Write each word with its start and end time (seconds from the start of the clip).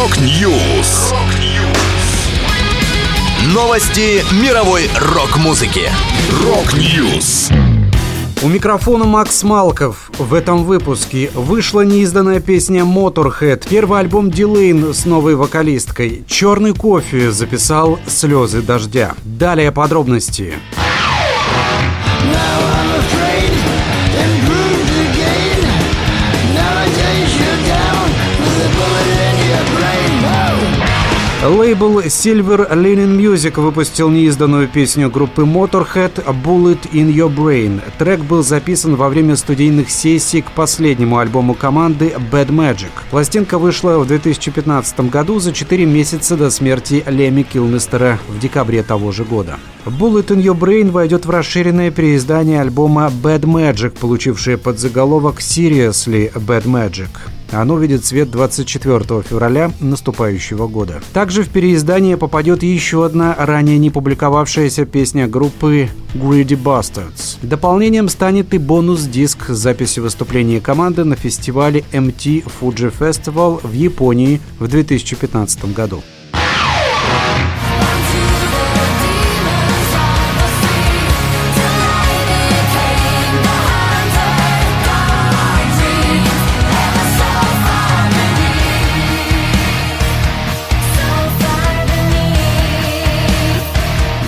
Rock 0.00 0.50
News. 0.50 1.12
Новости 3.52 4.24
мировой 4.42 4.88
рок-музыки. 4.98 5.90
Rock 6.42 6.90
News. 6.90 7.50
У 8.42 8.48
микрофона 8.48 9.04
Макс 9.04 9.42
Малков. 9.42 10.10
В 10.16 10.32
этом 10.32 10.64
выпуске 10.64 11.30
вышла 11.34 11.82
неизданная 11.82 12.40
песня 12.40 12.80
Motorhead, 12.84 13.68
первый 13.68 14.00
альбом 14.00 14.30
Delain 14.30 14.94
с 14.94 15.04
новой 15.04 15.34
вокалисткой. 15.34 16.24
Черный 16.26 16.72
кофе 16.72 17.30
записал 17.30 17.98
слезы 18.06 18.62
дождя. 18.62 19.12
Далее 19.22 19.70
подробности. 19.70 20.54
Now 22.32 22.59
Лейбл 31.42 32.00
Silver 32.00 32.70
Linen 32.70 33.16
Music 33.16 33.58
выпустил 33.58 34.10
неизданную 34.10 34.68
песню 34.68 35.10
группы 35.10 35.40
Motorhead 35.40 36.22
«Bullet 36.44 36.78
in 36.92 37.10
Your 37.10 37.34
Brain». 37.34 37.80
Трек 37.98 38.20
был 38.20 38.42
записан 38.42 38.94
во 38.94 39.08
время 39.08 39.36
студийных 39.36 39.88
сессий 39.88 40.42
к 40.42 40.50
последнему 40.50 41.18
альбому 41.18 41.54
команды 41.54 42.12
Bad 42.30 42.48
Magic. 42.48 42.90
Пластинка 43.10 43.56
вышла 43.58 43.98
в 43.98 44.06
2015 44.06 45.08
году 45.08 45.40
за 45.40 45.54
4 45.54 45.86
месяца 45.86 46.36
до 46.36 46.50
смерти 46.50 47.02
Леми 47.06 47.42
Килмистера 47.42 48.18
в 48.28 48.38
декабре 48.38 48.82
того 48.82 49.10
же 49.10 49.24
года. 49.24 49.58
«Bullet 49.86 50.26
in 50.26 50.42
Your 50.42 50.58
Brain» 50.58 50.90
войдет 50.90 51.24
в 51.24 51.30
расширенное 51.30 51.90
переиздание 51.90 52.60
альбома 52.60 53.10
Bad 53.22 53.44
Magic, 53.44 53.98
получившее 53.98 54.58
подзаголовок 54.58 55.40
«Seriously 55.40 56.30
Bad 56.34 56.64
Magic». 56.64 57.08
Оно 57.52 57.78
видит 57.78 58.04
свет 58.04 58.30
24 58.30 59.22
февраля 59.22 59.72
наступающего 59.80 60.68
года. 60.68 61.00
Также 61.12 61.42
в 61.42 61.48
переиздание 61.48 62.16
попадет 62.16 62.62
еще 62.62 63.04
одна 63.04 63.34
ранее 63.38 63.78
не 63.78 63.90
публиковавшаяся 63.90 64.84
песня 64.84 65.26
группы 65.26 65.88
Greedy 66.14 66.60
Bastards. 66.60 67.38
Дополнением 67.42 68.08
станет 68.08 68.54
и 68.54 68.58
бонус-диск 68.58 69.50
с 69.50 69.56
записью 69.56 70.04
выступления 70.04 70.60
команды 70.60 71.04
на 71.04 71.16
фестивале 71.16 71.84
MT 71.92 72.44
Fuji 72.60 72.92
Festival 72.96 73.60
в 73.66 73.72
Японии 73.72 74.40
в 74.58 74.68
2015 74.68 75.74
году. 75.74 76.02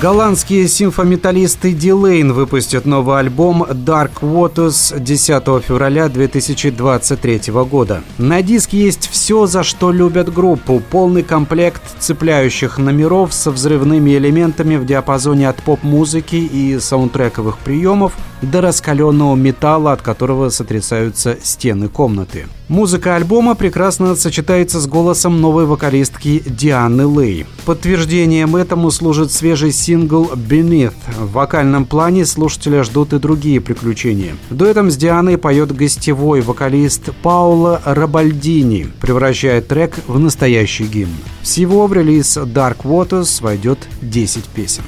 Голландские 0.00 0.68
симфометаллисты 0.68 1.72
Дилейн 1.72 2.32
выпустят 2.32 2.84
новый 2.84 3.18
альбом 3.18 3.64
Dark 3.64 4.20
Waters 4.20 4.96
10 4.96 5.64
февраля 5.64 6.08
2023 6.08 7.52
года. 7.68 8.04
На 8.16 8.40
диске 8.40 8.78
есть 8.78 9.08
все, 9.10 9.46
за 9.46 9.64
что 9.64 9.90
любят 9.90 10.32
группу. 10.32 10.80
Полный 10.88 11.24
комплект 11.24 11.82
цепляющих 11.98 12.78
номеров 12.78 13.34
со 13.34 13.50
взрывными 13.50 14.16
элементами 14.16 14.76
в 14.76 14.86
диапазоне 14.86 15.48
от 15.48 15.56
поп-музыки 15.56 16.36
и 16.36 16.78
саундтрековых 16.78 17.58
приемов 17.58 18.12
до 18.42 18.60
раскаленного 18.60 19.34
металла, 19.36 19.92
от 19.92 20.02
которого 20.02 20.50
сотрясаются 20.50 21.36
стены 21.42 21.88
комнаты. 21.88 22.46
Музыка 22.68 23.16
альбома 23.16 23.54
прекрасно 23.54 24.14
сочетается 24.14 24.78
с 24.80 24.86
голосом 24.86 25.40
новой 25.40 25.64
вокалистки 25.64 26.42
Дианы 26.44 27.02
Лей. 27.02 27.46
Подтверждением 27.64 28.56
этому 28.56 28.90
служит 28.90 29.32
свежий 29.32 29.72
сингл 29.72 30.30
«Beneath». 30.34 30.92
В 31.18 31.32
вокальном 31.32 31.86
плане 31.86 32.26
слушателя 32.26 32.84
ждут 32.84 33.14
и 33.14 33.18
другие 33.18 33.60
приключения. 33.60 34.36
Дуэтом 34.50 34.90
с 34.90 34.96
Дианой 34.96 35.38
поет 35.38 35.74
гостевой 35.74 36.42
вокалист 36.42 37.10
Паула 37.22 37.80
Рабальдини, 37.84 38.88
превращая 39.00 39.62
трек 39.62 39.94
в 40.06 40.18
настоящий 40.18 40.84
гимн. 40.84 41.16
Всего 41.42 41.86
в 41.86 41.92
релиз 41.94 42.36
Dark 42.36 42.82
Waters 42.84 43.42
войдет 43.42 43.78
10 44.02 44.44
песен. 44.44 44.82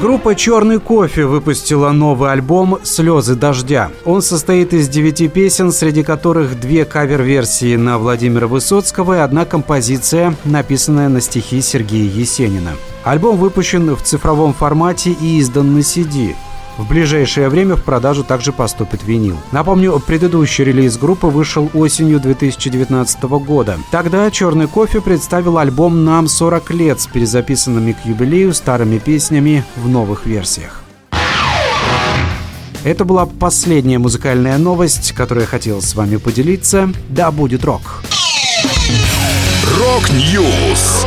Группа 0.00 0.34
«Черный 0.34 0.80
кофе» 0.80 1.26
выпустила 1.26 1.90
новый 1.90 2.32
альбом 2.32 2.78
«Слезы 2.82 3.34
дождя». 3.34 3.90
Он 4.04 4.20
состоит 4.20 4.72
из 4.72 4.88
девяти 4.88 5.28
песен, 5.28 5.72
среди 5.72 6.02
которых 6.02 6.60
две 6.60 6.84
кавер-версии 6.84 7.76
на 7.76 7.98
Владимира 7.98 8.46
Высоцкого 8.46 9.14
и 9.14 9.20
одна 9.20 9.44
композиция, 9.44 10.34
написанная 10.44 11.08
на 11.08 11.20
стихи 11.20 11.60
Сергея 11.60 12.10
Есенина. 12.10 12.72
Альбом 13.04 13.36
выпущен 13.36 13.94
в 13.94 14.02
цифровом 14.02 14.54
формате 14.54 15.10
и 15.12 15.40
издан 15.40 15.74
на 15.74 15.78
CD. 15.78 16.34
В 16.82 16.88
ближайшее 16.88 17.48
время 17.48 17.76
в 17.76 17.84
продажу 17.84 18.24
также 18.24 18.52
поступит 18.52 19.04
винил. 19.04 19.36
Напомню, 19.52 20.02
предыдущий 20.04 20.64
релиз 20.64 20.98
группы 20.98 21.28
вышел 21.28 21.70
осенью 21.74 22.18
2019 22.18 23.22
года. 23.22 23.78
Тогда 23.92 24.28
«Черный 24.32 24.66
кофе» 24.66 25.00
представил 25.00 25.58
альбом 25.58 26.04
«Нам 26.04 26.26
40 26.26 26.70
лет» 26.72 27.00
с 27.00 27.06
перезаписанными 27.06 27.92
к 27.92 28.04
юбилею 28.04 28.52
старыми 28.52 28.98
песнями 28.98 29.64
в 29.76 29.88
новых 29.88 30.26
версиях. 30.26 30.82
Это 32.82 33.04
была 33.04 33.26
последняя 33.26 34.00
музыкальная 34.00 34.58
новость, 34.58 35.12
которую 35.12 35.42
я 35.42 35.48
хотел 35.48 35.80
с 35.80 35.94
вами 35.94 36.16
поделиться. 36.16 36.92
Да 37.08 37.30
будет 37.30 37.64
рок! 37.64 38.02
Rock 39.78 40.35
News! 40.35 41.06